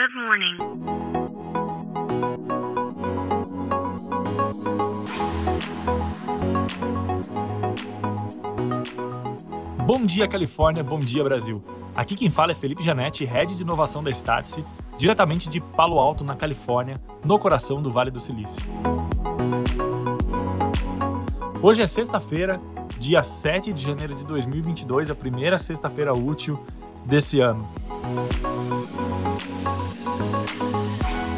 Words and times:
Good 0.00 0.14
morning. 0.14 0.56
Bom 9.84 10.06
dia, 10.06 10.26
Califórnia. 10.26 10.82
Bom 10.82 10.98
dia, 10.98 11.22
Brasil. 11.22 11.62
Aqui 11.94 12.16
quem 12.16 12.30
fala 12.30 12.52
é 12.52 12.54
Felipe 12.54 12.82
Janetti, 12.82 13.26
Head 13.26 13.54
de 13.54 13.62
Inovação 13.62 14.02
da 14.02 14.10
Startse, 14.10 14.64
diretamente 14.96 15.50
de 15.50 15.60
Palo 15.60 15.98
Alto, 15.98 16.24
na 16.24 16.34
Califórnia, 16.34 16.94
no 17.22 17.38
coração 17.38 17.82
do 17.82 17.92
Vale 17.92 18.10
do 18.10 18.20
Silício. 18.20 18.62
Hoje 21.60 21.82
é 21.82 21.86
sexta-feira, 21.86 22.58
dia 22.98 23.22
7 23.22 23.70
de 23.74 23.84
janeiro 23.84 24.14
de 24.14 24.24
2022, 24.24 25.10
a 25.10 25.14
primeira 25.14 25.58
sexta-feira 25.58 26.14
útil 26.14 26.58
desse 27.04 27.38
ano. 27.40 27.68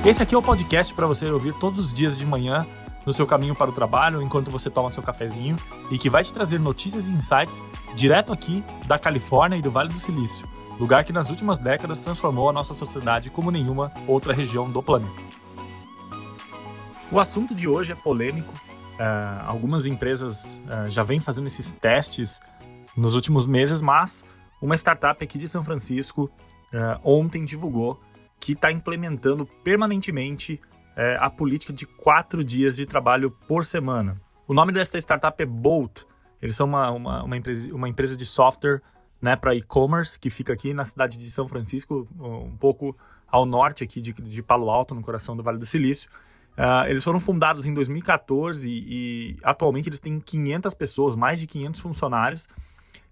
Esse 0.04 0.20
aqui 0.20 0.34
é 0.34 0.38
o 0.38 0.42
podcast 0.42 0.92
para 0.92 1.06
você 1.06 1.30
ouvir 1.30 1.54
todos 1.54 1.78
os 1.78 1.92
dias 1.92 2.18
de 2.18 2.26
manhã 2.26 2.66
no 3.06 3.12
seu 3.12 3.24
caminho 3.24 3.54
para 3.54 3.70
o 3.70 3.72
trabalho, 3.72 4.20
enquanto 4.20 4.50
você 4.50 4.68
toma 4.68 4.90
seu 4.90 5.00
cafezinho 5.00 5.54
e 5.92 5.96
que 5.96 6.10
vai 6.10 6.24
te 6.24 6.32
trazer 6.32 6.58
notícias 6.58 7.08
e 7.08 7.12
insights 7.12 7.64
direto 7.94 8.32
aqui 8.32 8.64
da 8.84 8.98
Califórnia 8.98 9.56
e 9.56 9.62
do 9.62 9.70
Vale 9.70 9.90
do 9.90 10.00
Silício, 10.00 10.44
lugar 10.76 11.04
que 11.04 11.12
nas 11.12 11.30
últimas 11.30 11.60
décadas 11.60 12.00
transformou 12.00 12.50
a 12.50 12.52
nossa 12.52 12.74
sociedade 12.74 13.30
como 13.30 13.52
nenhuma 13.52 13.92
outra 14.08 14.34
região 14.34 14.68
do 14.68 14.82
planeta. 14.82 15.22
O 17.12 17.20
assunto 17.20 17.54
de 17.54 17.68
hoje 17.68 17.92
é 17.92 17.94
polêmico. 17.94 18.52
Uh, 18.94 19.46
algumas 19.46 19.86
empresas 19.86 20.60
uh, 20.66 20.90
já 20.90 21.04
vêm 21.04 21.20
fazendo 21.20 21.46
esses 21.46 21.70
testes 21.70 22.40
nos 22.96 23.14
últimos 23.14 23.46
meses, 23.46 23.80
mas 23.80 24.24
uma 24.60 24.74
startup 24.74 25.22
aqui 25.22 25.38
de 25.38 25.46
São 25.46 25.62
Francisco 25.62 26.28
uh, 26.74 26.98
ontem 27.04 27.44
divulgou 27.44 28.00
que 28.42 28.52
está 28.52 28.72
implementando 28.72 29.46
permanentemente 29.62 30.60
é, 30.96 31.16
a 31.20 31.30
política 31.30 31.72
de 31.72 31.86
quatro 31.86 32.42
dias 32.42 32.74
de 32.74 32.84
trabalho 32.84 33.30
por 33.30 33.64
semana. 33.64 34.20
O 34.48 34.52
nome 34.52 34.72
dessa 34.72 34.98
startup 34.98 35.40
é 35.40 35.46
Bolt. 35.46 36.02
Eles 36.42 36.56
são 36.56 36.66
uma, 36.66 36.90
uma, 36.90 37.22
uma 37.22 37.36
empresa, 37.36 37.72
uma 37.72 37.88
empresa 37.88 38.16
de 38.16 38.26
software 38.26 38.82
né, 39.20 39.36
para 39.36 39.54
e-commerce 39.54 40.18
que 40.18 40.28
fica 40.28 40.52
aqui 40.52 40.74
na 40.74 40.84
cidade 40.84 41.16
de 41.16 41.30
São 41.30 41.46
Francisco, 41.46 42.08
um 42.18 42.56
pouco 42.56 42.96
ao 43.28 43.46
norte 43.46 43.84
aqui 43.84 44.00
de, 44.00 44.12
de 44.12 44.42
Palo 44.42 44.68
Alto, 44.68 44.92
no 44.92 45.02
coração 45.02 45.36
do 45.36 45.42
Vale 45.44 45.58
do 45.58 45.64
Silício. 45.64 46.10
Uh, 46.58 46.88
eles 46.88 47.04
foram 47.04 47.20
fundados 47.20 47.64
em 47.64 47.72
2014 47.72 48.68
e, 48.68 48.72
e 48.72 49.36
atualmente 49.44 49.88
eles 49.88 50.00
têm 50.00 50.18
500 50.18 50.74
pessoas, 50.74 51.14
mais 51.14 51.38
de 51.38 51.46
500 51.46 51.80
funcionários. 51.80 52.48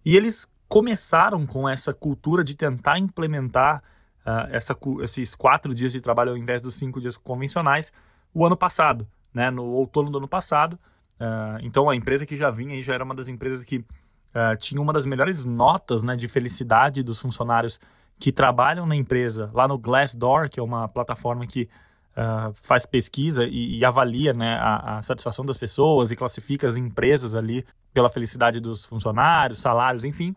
E 0.04 0.16
eles 0.16 0.50
começaram 0.68 1.46
com 1.46 1.68
essa 1.68 1.94
cultura 1.94 2.42
de 2.42 2.56
tentar 2.56 2.98
implementar 2.98 3.80
uh, 4.26 4.48
essa, 4.50 4.76
esses 5.02 5.34
quatro 5.34 5.74
dias 5.74 5.92
de 5.92 6.00
trabalho 6.00 6.30
ao 6.30 6.36
invés 6.36 6.62
dos 6.62 6.76
cinco 6.76 7.00
dias 7.00 7.16
convencionais 7.16 7.92
o 8.32 8.46
ano 8.46 8.56
passado, 8.56 9.06
né, 9.34 9.50
no 9.50 9.64
outono 9.64 10.10
do 10.10 10.18
ano 10.18 10.28
passado. 10.28 10.74
Uh, 11.20 11.58
então 11.62 11.90
a 11.90 11.96
empresa 11.96 12.24
que 12.24 12.36
já 12.36 12.50
vinha 12.50 12.74
aí 12.74 12.82
já 12.82 12.94
era 12.94 13.04
uma 13.04 13.14
das 13.14 13.28
empresas 13.28 13.64
que 13.64 13.78
uh, 13.78 14.56
tinha 14.58 14.80
uma 14.80 14.92
das 14.92 15.04
melhores 15.04 15.44
notas 15.44 16.02
né, 16.02 16.16
de 16.16 16.28
felicidade 16.28 17.02
dos 17.02 17.20
funcionários 17.20 17.80
que 18.18 18.30
trabalham 18.30 18.86
na 18.86 18.94
empresa, 18.94 19.50
lá 19.52 19.66
no 19.66 19.78
Glassdoor, 19.78 20.48
que 20.48 20.60
é 20.60 20.62
uma 20.62 20.86
plataforma 20.88 21.46
que 21.46 21.68
uh, 22.12 22.52
faz 22.62 22.84
pesquisa 22.84 23.44
e, 23.44 23.78
e 23.78 23.84
avalia 23.84 24.32
né, 24.32 24.56
a, 24.56 24.98
a, 24.98 25.02
satisfação 25.02 25.44
das 25.44 25.56
pessoas 25.56 26.10
e 26.10 26.16
classifica 26.16 26.68
as 26.68 26.76
empresas 26.76 27.34
ali 27.34 27.64
pela 27.92 28.10
felicidade 28.10 28.60
dos 28.60 28.84
funcionários, 28.84 29.60
salários, 29.60 30.04
enfim. 30.04 30.36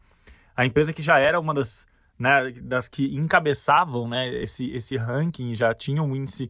A 0.55 0.65
empresa 0.65 0.93
que 0.93 1.01
já 1.01 1.19
era 1.19 1.39
uma 1.39 1.53
das 1.53 1.85
né, 2.17 2.51
das 2.63 2.87
que 2.87 3.15
encabeçavam 3.15 4.07
né, 4.07 4.29
esse, 4.41 4.69
esse 4.71 4.95
ranking, 4.97 5.55
já 5.55 5.73
tinham 5.73 6.05
um 6.05 6.15
índice 6.15 6.49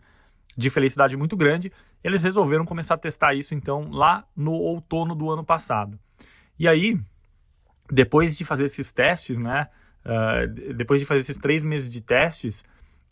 de 0.55 0.69
felicidade 0.69 1.17
muito 1.17 1.35
grande, 1.35 1.71
eles 2.03 2.23
resolveram 2.23 2.65
começar 2.65 2.95
a 2.95 2.97
testar 2.97 3.33
isso 3.33 3.55
então 3.55 3.89
lá 3.89 4.25
no 4.35 4.51
outono 4.51 5.15
do 5.15 5.31
ano 5.31 5.43
passado. 5.43 5.97
E 6.59 6.67
aí, 6.67 6.99
depois 7.89 8.37
de 8.37 8.45
fazer 8.45 8.65
esses 8.65 8.91
testes, 8.91 9.39
né, 9.39 9.67
uh, 10.05 10.73
depois 10.73 10.99
de 10.99 11.07
fazer 11.07 11.21
esses 11.21 11.37
três 11.37 11.63
meses 11.63 11.89
de 11.89 12.01
testes, 12.01 12.63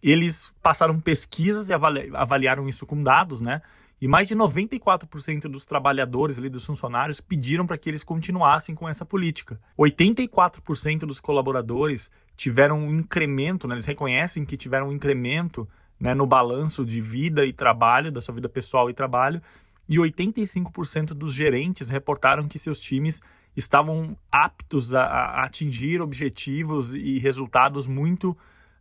eles 0.03 0.53
passaram 0.61 0.99
pesquisas 0.99 1.69
e 1.69 1.73
avali 1.73 2.09
avaliaram 2.13 2.67
isso 2.67 2.85
com 2.85 3.01
dados, 3.01 3.39
né? 3.39 3.61
E 4.01 4.07
mais 4.07 4.27
de 4.27 4.35
94% 4.35 5.41
dos 5.41 5.63
trabalhadores 5.63 6.39
ali, 6.39 6.49
dos 6.49 6.65
funcionários, 6.65 7.21
pediram 7.21 7.67
para 7.67 7.77
que 7.77 7.87
eles 7.87 8.03
continuassem 8.03 8.73
com 8.73 8.89
essa 8.89 9.05
política. 9.05 9.61
84% 9.77 11.01
dos 11.01 11.19
colaboradores 11.19 12.09
tiveram 12.35 12.79
um 12.79 12.95
incremento, 12.95 13.67
né? 13.67 13.75
eles 13.75 13.85
reconhecem 13.85 14.43
que 14.43 14.57
tiveram 14.57 14.87
um 14.87 14.91
incremento 14.91 15.69
né, 15.99 16.15
no 16.15 16.25
balanço 16.25 16.83
de 16.83 16.99
vida 16.99 17.45
e 17.45 17.53
trabalho, 17.53 18.11
da 18.11 18.19
sua 18.19 18.33
vida 18.33 18.49
pessoal 18.49 18.89
e 18.89 18.93
trabalho, 18.93 19.39
e 19.87 19.97
85% 19.97 21.09
dos 21.09 21.31
gerentes 21.31 21.89
reportaram 21.89 22.47
que 22.47 22.57
seus 22.57 22.79
times 22.79 23.21
estavam 23.55 24.17
aptos 24.31 24.95
a, 24.95 25.03
a 25.03 25.43
atingir 25.43 26.01
objetivos 26.01 26.95
e 26.95 27.19
resultados 27.19 27.85
muito, 27.85 28.35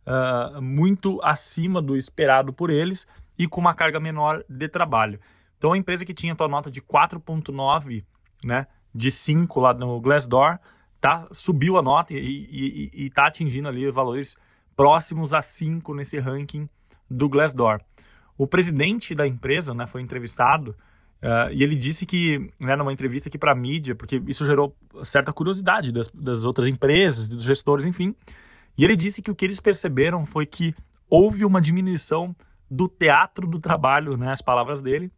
uh, 0.07 0.59
muito 0.59 1.19
acima 1.21 1.79
do 1.79 1.95
esperado 1.95 2.51
por 2.51 2.71
eles 2.71 3.05
e 3.37 3.47
com 3.47 3.59
uma 3.61 3.73
carga 3.73 3.99
menor 3.99 4.43
de 4.47 4.67
trabalho. 4.67 5.19
Então 5.57 5.73
a 5.73 5.77
empresa 5.77 6.05
que 6.05 6.13
tinha 6.13 6.33
a 6.33 6.35
tua 6.35 6.47
nota 6.47 6.71
de 6.71 6.81
4.9, 6.81 8.03
né, 8.43 8.67
de 8.93 9.11
5 9.11 9.59
lá 9.59 9.73
no 9.73 9.99
Glassdoor, 10.01 10.59
tá, 10.99 11.27
subiu 11.31 11.77
a 11.77 11.81
nota 11.81 12.13
e 12.13 12.89
está 12.93 13.27
atingindo 13.27 13.67
ali 13.67 13.89
valores 13.91 14.35
próximos 14.75 15.33
a 15.33 15.41
5 15.41 15.93
nesse 15.93 16.19
ranking 16.19 16.67
do 17.09 17.29
Glassdoor. 17.29 17.79
O 18.37 18.47
presidente 18.47 19.13
da 19.13 19.27
empresa 19.27 19.73
né, 19.73 19.85
foi 19.85 20.01
entrevistado 20.01 20.75
uh, 21.21 21.51
e 21.51 21.63
ele 21.63 21.75
disse 21.75 22.05
que, 22.05 22.51
né, 22.59 22.75
numa 22.75 22.91
entrevista 22.91 23.29
aqui 23.29 23.37
para 23.37 23.51
a 23.51 23.55
mídia, 23.55 23.93
porque 23.93 24.21
isso 24.27 24.45
gerou 24.45 24.75
certa 25.03 25.31
curiosidade 25.31 25.91
das, 25.91 26.07
das 26.09 26.43
outras 26.43 26.67
empresas, 26.67 27.27
dos 27.27 27.43
gestores, 27.43 27.85
enfim, 27.85 28.15
e 28.77 28.83
ele 28.83 28.95
disse 28.95 29.21
que 29.21 29.29
o 29.29 29.35
que 29.35 29.45
eles 29.45 29.59
perceberam 29.59 30.25
foi 30.25 30.45
que 30.45 30.73
houve 31.09 31.45
uma 31.45 31.61
diminuição 31.61 32.35
do 32.71 32.87
teatro 32.87 33.45
do 33.45 33.59
trabalho, 33.59 34.15
né, 34.15 34.31
as 34.31 34.41
palavras 34.41 34.79
dele, 34.79 35.11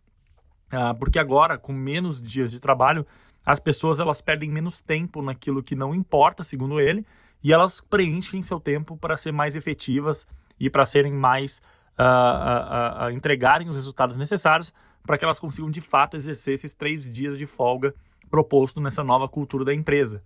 uh, 0.73 0.97
porque 0.97 1.19
agora, 1.19 1.55
com 1.55 1.71
menos 1.71 2.19
dias 2.19 2.49
de 2.49 2.59
trabalho, 2.59 3.05
as 3.45 3.59
pessoas 3.59 3.99
elas 3.99 4.21
perdem 4.21 4.49
menos 4.49 4.81
tempo 4.81 5.21
naquilo 5.21 5.61
que 5.61 5.75
não 5.75 5.93
importa, 5.93 6.43
segundo 6.43 6.79
ele, 6.79 7.05
e 7.43 7.53
elas 7.53 7.79
preenchem 7.79 8.41
seu 8.41 8.59
tempo 8.59 8.97
para 8.97 9.15
ser 9.15 9.31
mais 9.31 9.55
efetivas 9.55 10.25
e 10.59 10.67
para 10.67 10.83
serem 10.83 11.13
mais 11.13 11.61
uh, 11.99 12.01
uh, 12.01 13.05
uh, 13.05 13.11
entregarem 13.11 13.69
os 13.69 13.75
resultados 13.75 14.17
necessários 14.17 14.73
para 15.05 15.17
que 15.17 15.25
elas 15.25 15.39
consigam 15.39 15.69
de 15.69 15.81
fato 15.81 16.17
exercer 16.17 16.55
esses 16.55 16.73
três 16.73 17.07
dias 17.09 17.37
de 17.37 17.45
folga 17.45 17.93
proposto 18.31 18.81
nessa 18.81 19.03
nova 19.03 19.27
cultura 19.27 19.63
da 19.63 19.73
empresa. 19.73 20.23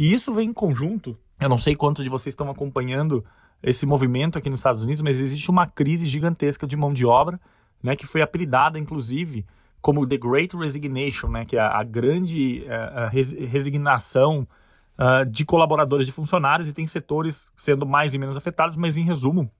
E 0.00 0.14
isso 0.14 0.32
vem 0.32 0.48
em 0.48 0.52
conjunto. 0.54 1.14
Eu 1.38 1.50
não 1.50 1.58
sei 1.58 1.76
quantos 1.76 2.02
de 2.02 2.08
vocês 2.08 2.32
estão 2.32 2.48
acompanhando 2.48 3.22
esse 3.62 3.84
movimento 3.84 4.38
aqui 4.38 4.48
nos 4.48 4.60
Estados 4.60 4.82
Unidos, 4.82 5.02
mas 5.02 5.20
existe 5.20 5.50
uma 5.50 5.66
crise 5.66 6.06
gigantesca 6.06 6.66
de 6.66 6.74
mão 6.74 6.94
de 6.94 7.04
obra, 7.04 7.38
né, 7.82 7.94
que 7.94 8.06
foi 8.06 8.22
apelidada, 8.22 8.78
inclusive, 8.78 9.44
como 9.78 10.06
The 10.06 10.16
Great 10.16 10.56
Resignation, 10.56 11.28
né, 11.28 11.44
que 11.44 11.54
é 11.54 11.60
a, 11.60 11.82
grande 11.82 12.64
uh, 12.64 13.14
resignação 13.46 14.48
uh, 14.98 15.26
de 15.26 15.44
colaboradores 15.44 16.06
de 16.06 16.12
funcionários, 16.12 16.66
e 16.66 16.72
tem 16.72 16.86
setores 16.86 17.52
sendo 17.54 17.84
mais 17.84 18.14
e 18.14 18.18
menos 18.18 18.38
afetados, 18.38 18.76
mas 18.76 18.96
em 18.96 19.04
resumo, 19.04 19.50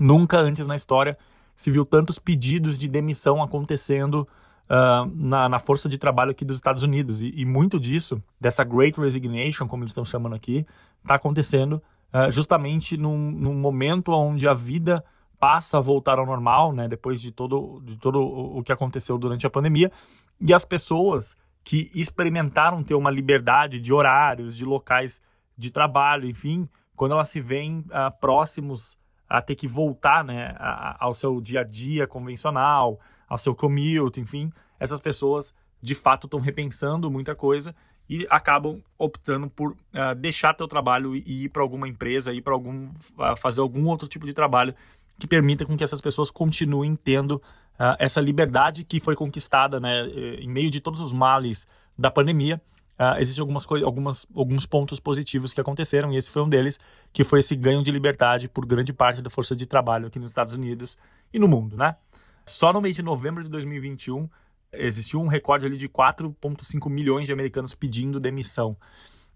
nunca 0.00 0.40
antes 0.40 0.66
na 0.66 0.76
história 0.76 1.18
se 1.54 1.70
viu 1.70 1.84
tantos 1.84 2.18
pedidos 2.18 2.78
de 2.78 2.88
demissão 2.88 3.42
acontecendo 3.42 4.26
uh, 4.68 5.10
na, 5.14 5.48
na, 5.48 5.58
força 5.58 5.88
de 5.88 5.98
trabalho 5.98 6.30
aqui 6.30 6.44
dos 6.44 6.56
Estados 6.56 6.82
Unidos. 6.82 7.22
E, 7.22 7.32
e, 7.34 7.44
muito 7.44 7.80
disso, 7.80 8.22
dessa 8.40 8.64
Great 8.64 9.00
Resignation, 9.00 9.66
como 9.66 9.82
eles 9.82 9.90
estão 9.90 10.04
chamando 10.04 10.34
aqui, 10.34 10.66
está 11.02 11.14
acontecendo 11.14 11.82
uh, 12.12 12.30
justamente 12.30 12.96
num, 12.96 13.30
num, 13.30 13.54
momento 13.54 14.12
onde 14.12 14.48
a 14.48 14.54
vida 14.54 15.04
passa 15.38 15.78
a 15.78 15.80
voltar 15.80 16.18
ao 16.18 16.26
normal, 16.26 16.72
né, 16.72 16.88
depois 16.88 17.20
de 17.20 17.30
todo, 17.30 17.80
de 17.84 17.96
todo 17.96 18.20
o 18.20 18.62
que 18.62 18.72
aconteceu 18.72 19.16
durante 19.16 19.46
a 19.46 19.50
pandemia, 19.50 19.90
e 20.40 20.52
as 20.52 20.64
pessoas 20.64 21.36
que 21.62 21.90
experimentaram 21.94 22.82
ter 22.82 22.94
uma 22.94 23.10
liberdade 23.10 23.78
de 23.78 23.92
horários, 23.92 24.56
de 24.56 24.64
locais 24.64 25.20
de 25.56 25.70
trabalho, 25.70 26.28
enfim, 26.28 26.68
quando 26.96 27.12
elas 27.12 27.28
se 27.28 27.40
veem 27.40 27.80
uh, 27.80 28.10
próximos 28.20 28.98
a 29.28 29.42
ter 29.42 29.54
que 29.54 29.68
voltar 29.68 30.24
né, 30.24 30.54
a, 30.58 31.04
ao 31.04 31.12
seu 31.12 31.40
dia 31.40 31.60
a 31.60 31.64
dia 31.64 32.06
convencional, 32.06 32.98
ao 33.28 33.38
seu 33.38 33.54
commute, 33.54 34.20
enfim, 34.20 34.50
essas 34.80 35.00
pessoas 35.00 35.54
de 35.80 35.94
fato 35.94 36.26
estão 36.26 36.40
repensando 36.40 37.10
muita 37.10 37.34
coisa 37.34 37.74
e 38.08 38.26
acabam 38.30 38.82
optando 38.98 39.50
por 39.50 39.72
uh, 39.72 40.14
deixar 40.16 40.54
teu 40.54 40.66
trabalho 40.66 41.14
e 41.14 41.44
ir 41.44 41.48
para 41.50 41.62
alguma 41.62 41.86
empresa, 41.86 42.32
ir 42.32 42.40
para 42.40 42.54
algum 42.54 42.86
uh, 42.86 43.36
fazer 43.36 43.60
algum 43.60 43.86
outro 43.86 44.08
tipo 44.08 44.24
de 44.24 44.32
trabalho 44.32 44.74
que 45.18 45.26
permita 45.26 45.66
com 45.66 45.76
que 45.76 45.84
essas 45.84 46.00
pessoas 46.00 46.30
continuem 46.30 46.96
tendo 46.96 47.32
uh, 47.78 47.96
essa 47.98 48.20
liberdade 48.20 48.84
que 48.84 48.98
foi 48.98 49.14
conquistada, 49.14 49.78
né, 49.78 50.06
eh, 50.08 50.40
em 50.40 50.48
meio 50.48 50.70
de 50.70 50.80
todos 50.80 51.00
os 51.00 51.12
males 51.12 51.66
da 51.98 52.10
pandemia, 52.10 52.62
uh, 52.98 53.18
existem 53.18 53.40
algumas, 53.40 53.66
algumas, 53.84 54.26
alguns 54.34 54.66
pontos 54.66 55.00
positivos 55.00 55.52
que 55.52 55.60
aconteceram, 55.60 56.12
e 56.12 56.16
esse 56.16 56.30
foi 56.30 56.42
um 56.42 56.48
deles, 56.48 56.78
que 57.12 57.24
foi 57.24 57.40
esse 57.40 57.54
ganho 57.56 57.82
de 57.82 57.90
liberdade 57.90 58.48
por 58.48 58.66
grande 58.66 58.92
parte 58.92 59.22
da 59.22 59.30
força 59.30 59.54
de 59.54 59.66
trabalho 59.66 60.08
aqui 60.08 60.18
nos 60.18 60.30
Estados 60.30 60.54
Unidos 60.54 60.96
e 61.32 61.38
no 61.38 61.48
mundo, 61.48 61.76
né? 61.76 61.96
Só 62.44 62.72
no 62.72 62.80
mês 62.80 62.96
de 62.96 63.02
novembro 63.02 63.42
de 63.42 63.50
2021, 63.50 64.28
existiu 64.72 65.20
um 65.20 65.26
recorde 65.26 65.66
ali 65.66 65.76
de 65.76 65.88
4,5 65.88 66.90
milhões 66.90 67.26
de 67.26 67.32
americanos 67.32 67.74
pedindo 67.74 68.20
demissão. 68.20 68.76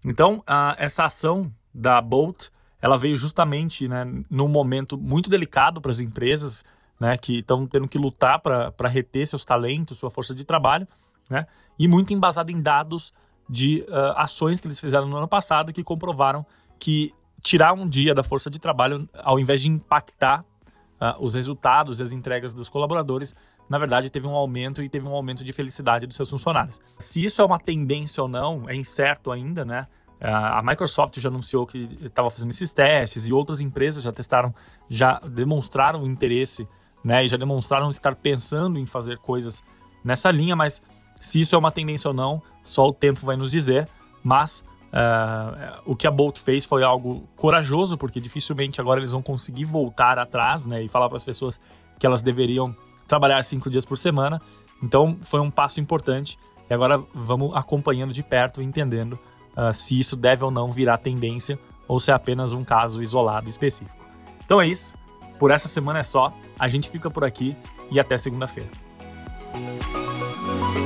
Então, 0.05 0.39
uh, 0.39 0.75
essa 0.77 1.05
ação 1.05 1.51
da 1.73 2.01
Bolt, 2.01 2.49
ela 2.81 2.97
veio 2.97 3.17
justamente 3.17 3.87
né, 3.87 4.05
num 4.29 4.47
momento 4.47 4.97
muito 4.97 5.29
delicado 5.29 5.79
para 5.79 5.91
as 5.91 5.99
empresas, 5.99 6.65
né, 6.99 7.17
que 7.17 7.39
estão 7.39 7.65
tendo 7.65 7.87
que 7.87 7.97
lutar 7.97 8.39
para 8.39 8.89
reter 8.89 9.25
seus 9.25 9.45
talentos, 9.45 9.97
sua 9.97 10.11
força 10.11 10.35
de 10.35 10.43
trabalho, 10.43 10.87
né, 11.29 11.47
e 11.79 11.87
muito 11.87 12.13
embasado 12.13 12.51
em 12.51 12.61
dados 12.61 13.13
de 13.49 13.85
uh, 13.87 14.17
ações 14.17 14.59
que 14.59 14.67
eles 14.67 14.79
fizeram 14.79 15.07
no 15.07 15.17
ano 15.17 15.27
passado 15.27 15.73
que 15.73 15.83
comprovaram 15.83 16.45
que 16.79 17.13
tirar 17.41 17.73
um 17.73 17.87
dia 17.87 18.13
da 18.13 18.23
força 18.23 18.49
de 18.49 18.57
trabalho, 18.59 19.07
ao 19.13 19.39
invés 19.39 19.61
de 19.61 19.69
impactar 19.69 20.41
uh, 20.41 21.15
os 21.19 21.33
resultados 21.33 21.99
e 21.99 22.03
as 22.03 22.11
entregas 22.11 22.53
dos 22.53 22.69
colaboradores, 22.69 23.35
na 23.69 23.77
verdade 23.77 24.09
teve 24.09 24.25
um 24.27 24.35
aumento 24.35 24.81
e 24.81 24.89
teve 24.89 25.07
um 25.07 25.13
aumento 25.13 25.43
de 25.43 25.51
felicidade 25.51 26.07
dos 26.07 26.15
seus 26.15 26.29
funcionários. 26.29 26.79
Se 26.97 27.23
isso 27.23 27.41
é 27.41 27.45
uma 27.45 27.59
tendência 27.59 28.23
ou 28.23 28.29
não, 28.29 28.69
é 28.69 28.75
incerto 28.75 29.31
ainda, 29.31 29.65
né? 29.65 29.87
A 30.21 30.61
Microsoft 30.63 31.19
já 31.19 31.27
anunciou 31.27 31.67
que 31.67 31.99
estava 32.01 32.29
fazendo 32.29 32.51
esses 32.51 32.71
testes 32.71 33.25
e 33.27 33.33
outras 33.33 33.59
empresas 33.59 34.01
já 34.01 34.11
testaram, 34.11 34.55
já 34.89 35.19
demonstraram 35.19 36.05
interesse, 36.07 36.65
né? 37.03 37.25
E 37.25 37.27
já 37.27 37.35
demonstraram 37.35 37.89
estar 37.89 38.15
pensando 38.15 38.79
em 38.79 38.85
fazer 38.85 39.17
coisas 39.17 39.61
nessa 40.01 40.31
linha, 40.31 40.55
mas 40.55 40.81
se 41.23 41.39
isso 41.39 41.55
é 41.55 41.57
uma 41.57 41.71
tendência 41.71 42.09
ou 42.09 42.13
não, 42.13 42.41
só 42.63 42.85
o 42.85 42.93
tempo 42.93 43.25
vai 43.25 43.37
nos 43.37 43.49
dizer. 43.49 43.87
Mas 44.21 44.63
uh, 44.91 45.81
o 45.85 45.95
que 45.95 46.05
a 46.05 46.11
Bolt 46.11 46.37
fez 46.37 46.65
foi 46.65 46.83
algo 46.83 47.23
corajoso, 47.37 47.97
porque 47.97 48.19
dificilmente 48.19 48.81
agora 48.81 48.99
eles 48.99 49.11
vão 49.11 49.21
conseguir 49.21 49.63
voltar 49.63 50.19
atrás, 50.19 50.65
né? 50.65 50.83
E 50.83 50.89
falar 50.89 51.07
para 51.07 51.15
as 51.15 51.23
pessoas 51.23 51.59
que 51.97 52.05
elas 52.05 52.21
deveriam 52.21 52.75
trabalhar 53.07 53.41
cinco 53.41 53.69
dias 53.69 53.85
por 53.85 53.97
semana. 53.97 54.41
Então 54.81 55.17
foi 55.21 55.39
um 55.39 55.49
passo 55.49 55.79
importante. 55.79 56.37
E 56.69 56.73
agora 56.73 57.01
vamos 57.13 57.55
acompanhando 57.55 58.13
de 58.13 58.21
perto, 58.21 58.61
entendendo 58.61 59.13
uh, 59.55 59.73
se 59.73 59.97
isso 59.97 60.17
deve 60.17 60.43
ou 60.43 60.51
não 60.51 60.73
virar 60.73 60.97
tendência 60.97 61.57
ou 61.87 62.01
se 62.01 62.11
é 62.11 62.13
apenas 62.13 62.51
um 62.51 62.65
caso 62.65 63.01
isolado 63.01 63.49
específico. 63.49 64.03
Então 64.43 64.61
é 64.61 64.67
isso. 64.67 64.93
Por 65.39 65.51
essa 65.51 65.69
semana 65.69 65.99
é 65.99 66.03
só. 66.03 66.33
A 66.59 66.67
gente 66.67 66.89
fica 66.89 67.09
por 67.09 67.23
aqui 67.23 67.55
e 67.89 67.97
até 67.97 68.17
segunda-feira. 68.17 68.69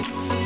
Thank 0.07 0.31
you. 0.31 0.36